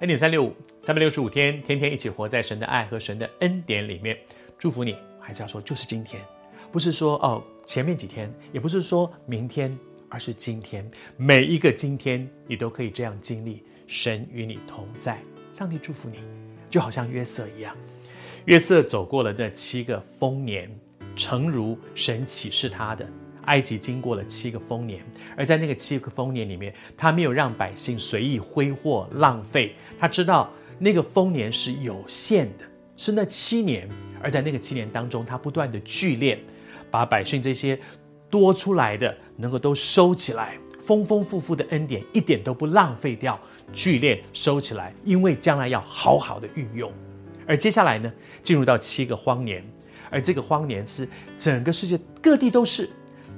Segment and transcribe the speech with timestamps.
[0.00, 4.14] 恩典三六五，三百六十五天，天天一起活在神的爱和神的恩典里面。
[4.58, 6.22] 祝福你，还是要说就是今天，
[6.70, 9.74] 不是说哦前面几天，也不是说明天，
[10.10, 10.86] 而是今天。
[11.16, 15.18] 每一个今天，你都可以这样经历神与你同在。
[15.54, 16.18] 上帝祝福你，
[16.68, 17.74] 就好像约瑟一样，
[18.44, 20.70] 约瑟走过了那七个丰年，
[21.16, 23.08] 诚如神启示他的。
[23.46, 25.02] 埃及经过了七个丰年，
[25.36, 29.74] 而在那个七个丰年里面，他没有让百姓随意挥霍浪费。
[29.98, 32.64] 他知道那个丰年是有限的，
[32.96, 33.88] 是那七年。
[34.22, 36.38] 而在那个七年当中，他不断的聚敛，
[36.90, 37.78] 把百姓这些
[38.30, 43.38] 多出来的能够都收起来，丰丰富富的恩典一点都不浪费掉，
[43.72, 46.90] 聚敛收起来，因为将来要好好的运用。
[47.46, 49.62] 而接下来呢，进入到七个荒年，
[50.10, 51.06] 而这个荒年是
[51.38, 52.88] 整个世界各地都是。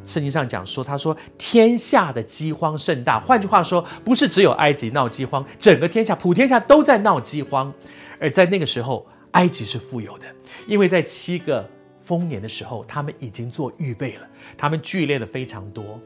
[0.08, 3.20] 圣经上讲说，他说天下的饥荒甚大。
[3.20, 7.72] 换句话说，不是只有埃及闹饥荒，整个天下普天下都在闹饥荒。
[8.18, 10.24] 而在那个时候，埃及是富有的，
[10.66, 16.00] 因为在七个丰年的时候，他们已经做预备了，他们聚敛的非常多。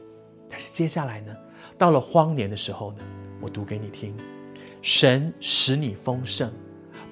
[0.49, 1.33] 但是接下来呢，
[1.77, 2.99] 到了荒年的时候呢，
[3.39, 4.13] 我读给你听：
[4.81, 6.51] 神使你丰盛，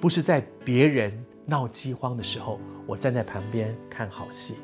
[0.00, 1.12] 不是在别人
[1.46, 4.56] 闹饥荒的时候，我站在旁边看好戏。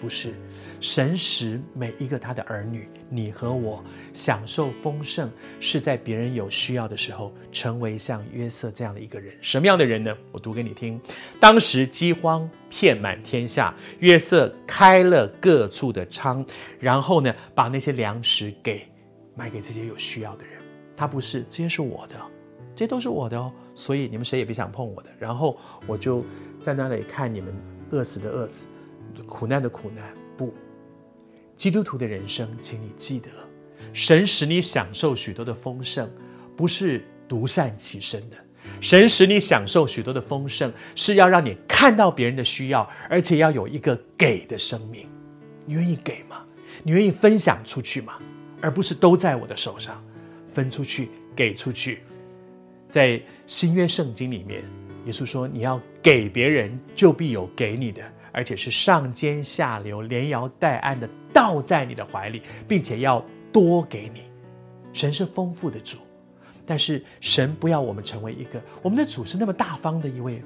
[0.00, 0.34] 不是，
[0.80, 9.34] 神使每一个他的儿女，你和我享受丰盛，是在别人有需要的时候，成为像约瑟这样的一个人。
[9.40, 10.14] 什么样的人呢？
[10.32, 11.00] 我读给你听。
[11.40, 16.44] 当时饥荒遍满天下，约瑟开了各处的仓，
[16.78, 18.86] 然后呢，把那些粮食给
[19.34, 20.60] 卖给这些有需要的人。
[20.96, 22.16] 他不是，这些是我的，
[22.74, 25.10] 这些都是我的哦，所以你们谁也别想碰我的。
[25.18, 26.24] 然后我就
[26.62, 27.54] 在那里看你们
[27.90, 28.66] 饿死的饿死。
[29.24, 30.04] 苦难的苦难，
[30.36, 30.52] 不，
[31.56, 33.28] 基督徒的人生，请你记得，
[33.92, 36.10] 神使你享受许多的丰盛，
[36.56, 38.36] 不是独善其身的。
[38.80, 45.08] 神使你享受许多的丰盛，是要让你看到别人的需要，而且要有一个给的生命。
[45.64, 46.44] 你愿意给吗？
[46.82, 48.14] 你愿意分享出去吗？
[48.60, 50.04] 而不是都在我的手上，
[50.48, 52.00] 分出去，给出去。
[52.88, 54.64] 在新约圣经里面，
[55.04, 58.02] 耶稣说：“你要给别人，就必有给你的。”
[58.36, 64.24] 而且是上尖下流、连摇带按的倒在你的怀里，并且要多给你。
[64.92, 65.96] 神是丰富的主，
[66.66, 70.42] 但是神不要我们成为一个，我们的主是那么大方的一位，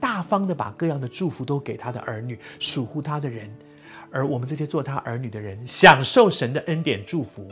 [0.00, 3.48] 大方的把各样的祝福都给他的儿女、属乎他的人，
[4.10, 7.48] 而我们这些做他儿女的人，享受神的恩典祝福，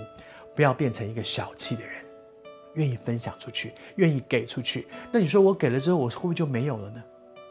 [0.56, 1.92] 不要变成一个小气的人，
[2.74, 4.88] 愿意分享出去，愿意给出去。
[5.12, 7.00] 那你说我给了之后，我会不会就没有了呢？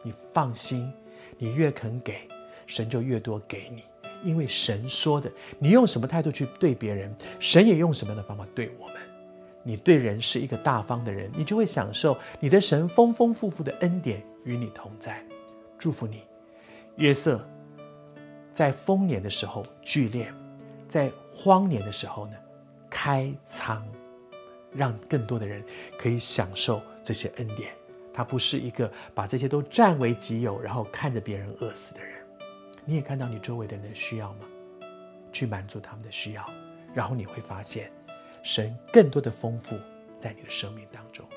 [0.04, 0.92] 你放心。
[1.38, 2.28] 你越肯给，
[2.66, 3.84] 神就越多给你，
[4.24, 8.96] 因为神说的，你用什么态度去对别人，神也用什么样的方法对我们。
[9.64, 15.24] 你对人是一个大方的人，你就会享受你的神丰丰富富的恩典与你同在。
[15.78, 16.22] 祝福你，
[16.98, 17.44] 约瑟，
[18.54, 20.28] 在丰年的时候聚敛，
[20.88, 22.34] 在荒年的时候呢，
[22.90, 23.84] 开仓，
[24.72, 25.64] 让更多的人
[25.98, 27.74] 可以享受这些恩典。
[28.16, 32.16] 他不是一个把这些都占为己有，然后看着别人饿死的人。
[32.86, 34.46] 你也看到你周围的人的需要吗？
[35.34, 36.50] 去满足他们的需要，
[36.94, 37.92] 然后你会发现，
[38.42, 39.78] 神更多的丰富
[40.18, 41.28] 在你的生命当中。